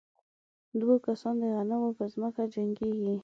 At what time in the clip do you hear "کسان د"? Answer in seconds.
1.05-1.43